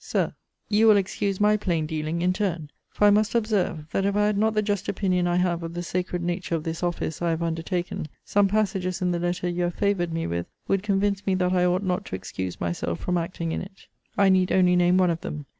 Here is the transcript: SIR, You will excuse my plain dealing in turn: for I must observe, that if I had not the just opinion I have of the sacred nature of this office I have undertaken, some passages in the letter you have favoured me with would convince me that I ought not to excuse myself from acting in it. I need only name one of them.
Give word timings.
SIR, 0.03 0.33
You 0.67 0.87
will 0.87 0.97
excuse 0.97 1.39
my 1.39 1.57
plain 1.57 1.85
dealing 1.85 2.23
in 2.23 2.33
turn: 2.33 2.71
for 2.89 3.05
I 3.05 3.11
must 3.11 3.35
observe, 3.35 3.85
that 3.91 4.03
if 4.03 4.15
I 4.15 4.25
had 4.25 4.35
not 4.39 4.55
the 4.55 4.63
just 4.63 4.89
opinion 4.89 5.27
I 5.27 5.35
have 5.35 5.61
of 5.61 5.75
the 5.75 5.83
sacred 5.83 6.23
nature 6.23 6.55
of 6.55 6.63
this 6.63 6.81
office 6.81 7.21
I 7.21 7.29
have 7.29 7.43
undertaken, 7.43 8.07
some 8.25 8.47
passages 8.47 9.03
in 9.03 9.11
the 9.11 9.19
letter 9.19 9.47
you 9.47 9.61
have 9.61 9.75
favoured 9.75 10.11
me 10.11 10.25
with 10.25 10.47
would 10.67 10.81
convince 10.81 11.23
me 11.27 11.35
that 11.35 11.53
I 11.53 11.65
ought 11.65 11.83
not 11.83 12.03
to 12.05 12.15
excuse 12.15 12.59
myself 12.59 12.99
from 12.99 13.15
acting 13.15 13.51
in 13.51 13.61
it. 13.61 13.85
I 14.17 14.29
need 14.29 14.51
only 14.51 14.75
name 14.75 14.97
one 14.97 15.11
of 15.11 15.21
them. 15.21 15.45